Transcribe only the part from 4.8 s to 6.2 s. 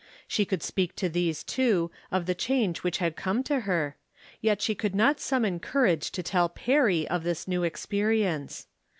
not summon cour age